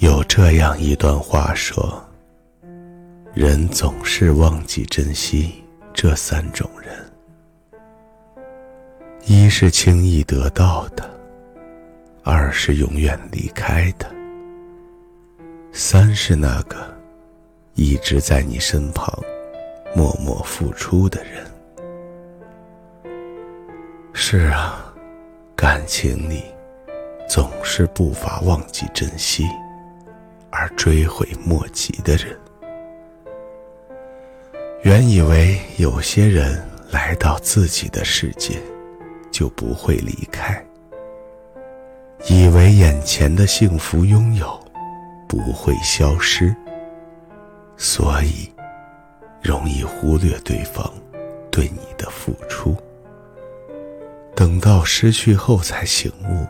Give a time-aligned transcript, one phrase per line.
[0.00, 2.02] 有这样一段话说：
[3.34, 6.96] 人总是忘记珍惜这三种人：
[9.26, 11.04] 一是轻易得到的，
[12.24, 14.10] 二是永远离开的，
[15.70, 16.78] 三是那个
[17.74, 19.14] 一直在你身旁
[19.94, 21.46] 默默付出的人。
[24.14, 24.82] 是啊，
[25.54, 26.44] 感情里
[27.28, 29.44] 总是不乏忘记珍惜。
[30.50, 32.38] 而追悔莫及的人，
[34.82, 38.60] 原以为有些人来到自己的世界
[39.30, 40.62] 就不会离开，
[42.28, 44.60] 以为眼前的幸福拥有
[45.28, 46.54] 不会消失，
[47.76, 48.52] 所以
[49.40, 50.92] 容易忽略对方
[51.50, 52.76] 对你的付出。
[54.34, 56.46] 等到失去后才醒悟，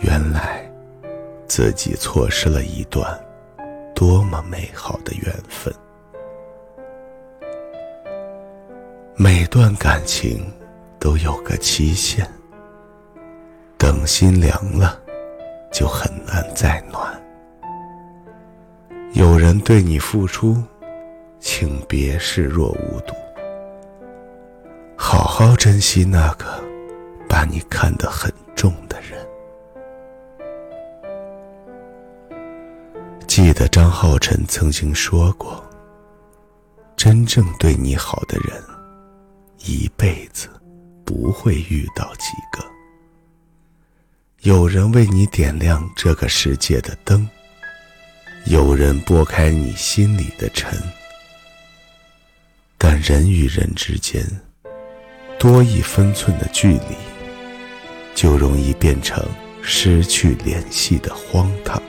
[0.00, 0.63] 原来。
[1.46, 3.18] 自己错失了一段
[3.94, 5.72] 多么美好的缘分。
[9.16, 10.52] 每段感情
[10.98, 12.28] 都有个期限，
[13.78, 15.00] 等心凉了，
[15.72, 17.22] 就很难再暖。
[19.12, 20.60] 有人对你付出，
[21.38, 23.14] 请别视若无睹，
[24.96, 26.46] 好好珍惜那个
[27.28, 29.03] 把你看得很重的人。
[33.36, 35.60] 记得张浩晨曾经说过
[36.96, 38.62] ：“真正对你好的人，
[39.64, 40.48] 一辈子
[41.04, 42.64] 不会遇到几个。
[44.42, 47.28] 有人为你点亮这个世界的灯，
[48.46, 50.72] 有人拨开你心里的尘。
[52.78, 54.24] 但人与人之间，
[55.40, 56.94] 多一分寸的距离，
[58.14, 59.20] 就容易变成
[59.60, 61.82] 失去联系的荒唐。”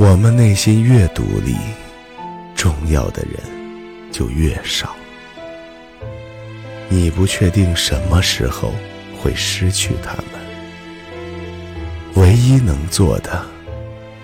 [0.00, 1.56] 我们内心越独立，
[2.54, 3.32] 重要的人
[4.12, 4.94] 就越少。
[6.88, 8.72] 你不确定什么时候
[9.20, 10.24] 会失去他们，
[12.14, 13.44] 唯一能做的，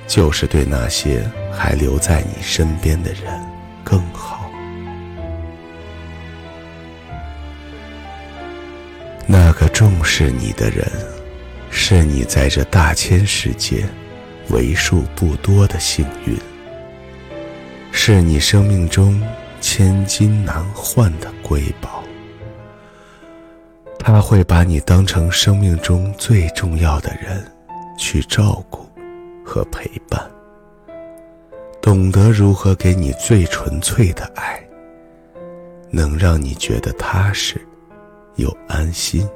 [0.07, 3.25] 就是对那些还留在你身边的人
[3.83, 4.49] 更好。
[9.27, 10.89] 那个重视你的人，
[11.69, 13.85] 是你在这大千世界。
[14.51, 16.37] 为数不多的幸运，
[17.91, 19.21] 是你生命中
[19.61, 22.03] 千金难换的瑰宝。
[23.99, 27.43] 他会把你当成生命中最重要的人
[27.99, 28.87] 去照顾
[29.43, 30.31] 和陪伴，
[31.81, 34.63] 懂得如何给你最纯粹的爱，
[35.91, 37.59] 能让你觉得踏实
[38.37, 39.27] 又安心。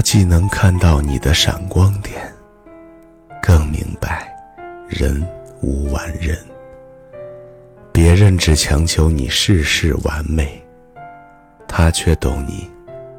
[0.00, 2.32] 既能看到你的闪光点，
[3.42, 4.32] 更明白
[4.88, 5.26] 人
[5.60, 6.36] 无完人。
[7.92, 10.62] 别人只强求你事事完美，
[11.68, 12.70] 他却懂你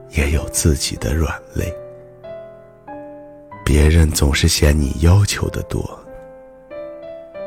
[0.09, 1.71] 也有自己的软肋。
[3.63, 5.83] 别人总是嫌你要求的多，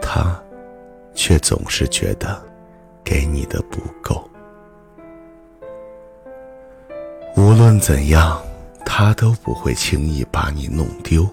[0.00, 0.40] 他
[1.14, 2.40] 却总是觉得
[3.02, 4.28] 给你的不够。
[7.36, 8.40] 无论怎样。
[8.84, 11.28] 他都不会轻易把你弄丢，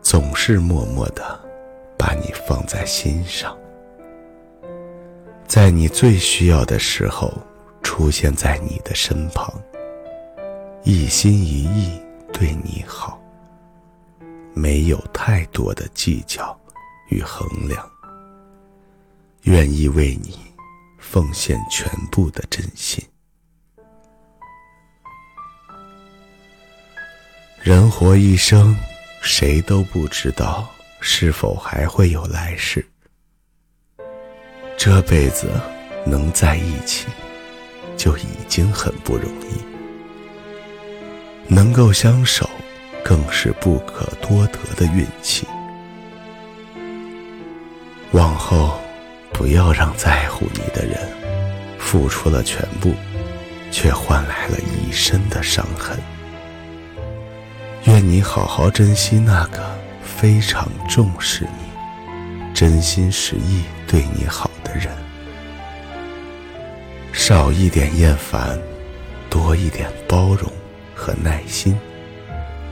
[0.00, 1.38] 总是默默的
[1.98, 3.56] 把你放在心上，
[5.46, 7.32] 在你最需要的时候
[7.82, 9.52] 出现在你的身旁，
[10.84, 12.00] 一心一意
[12.32, 13.20] 对你好，
[14.54, 16.56] 没有太多的计较
[17.08, 17.84] 与衡量，
[19.42, 20.38] 愿意为你
[20.98, 23.04] 奉献全部的真心。
[27.66, 28.76] 人活一生，
[29.20, 32.86] 谁都不知道是否还会有来世。
[34.76, 35.48] 这辈子
[36.06, 37.08] 能在一起，
[37.96, 39.58] 就已经很不容易；
[41.48, 42.48] 能够相守，
[43.02, 45.44] 更是不可多得的运气。
[48.12, 48.78] 往后，
[49.32, 50.96] 不要让在乎你的人
[51.80, 52.94] 付出了全部，
[53.72, 55.98] 却换来了一身的伤痕。
[57.86, 59.62] 愿你好好珍惜那个
[60.02, 64.88] 非常重视你、真心实意对你好的人，
[67.12, 68.58] 少一点厌烦，
[69.30, 70.50] 多一点包容
[70.96, 71.74] 和耐心；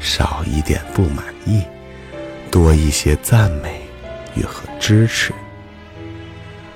[0.00, 1.62] 少一点不满意，
[2.50, 3.82] 多一些赞美
[4.34, 5.32] 与和支持；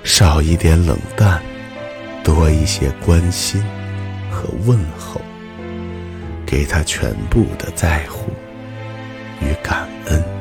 [0.05, 1.41] 少一点冷淡，
[2.23, 3.61] 多一些关心
[4.31, 5.19] 和问候。
[6.49, 8.31] 给他全部的在乎
[9.39, 10.38] 与感恩。